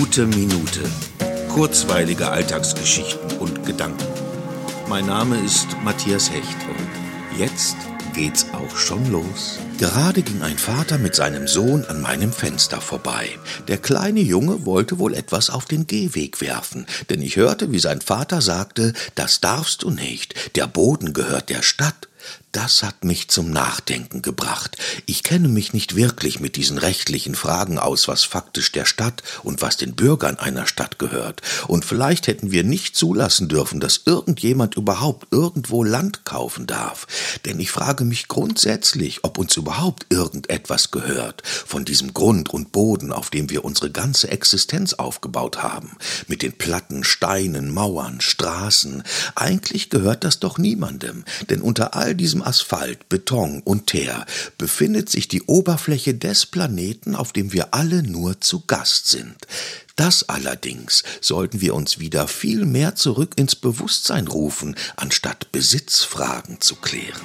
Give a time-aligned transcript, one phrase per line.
[0.00, 0.80] Gute Minute.
[1.50, 4.06] Kurzweilige Alltagsgeschichten und Gedanken.
[4.88, 7.76] Mein Name ist Matthias Hecht und jetzt
[8.14, 9.58] geht's auch schon los.
[9.78, 13.28] Gerade ging ein Vater mit seinem Sohn an meinem Fenster vorbei.
[13.68, 18.00] Der kleine Junge wollte wohl etwas auf den Gehweg werfen, denn ich hörte, wie sein
[18.00, 22.08] Vater sagte, das darfst du nicht, der Boden gehört der Stadt.
[22.52, 24.76] Das hat mich zum Nachdenken gebracht.
[25.06, 29.62] Ich kenne mich nicht wirklich mit diesen rechtlichen Fragen aus, was faktisch der Stadt und
[29.62, 31.42] was den Bürgern einer Stadt gehört.
[31.68, 37.06] Und vielleicht hätten wir nicht zulassen dürfen, dass irgendjemand überhaupt irgendwo Land kaufen darf.
[37.44, 43.12] Denn ich frage mich grundsätzlich, ob uns überhaupt irgendetwas gehört von diesem Grund und Boden,
[43.12, 45.96] auf dem wir unsere ganze Existenz aufgebaut haben.
[46.26, 49.04] Mit den Platten, Steinen, Mauern, Straßen.
[49.36, 51.24] Eigentlich gehört das doch niemandem.
[51.48, 54.26] Denn unter all diesem Asphalt, Beton und Teer
[54.58, 59.36] befindet sich die Oberfläche des Planeten, auf dem wir alle nur zu Gast sind.
[59.96, 66.76] Das allerdings sollten wir uns wieder viel mehr zurück ins Bewusstsein rufen, anstatt Besitzfragen zu
[66.76, 67.20] klären.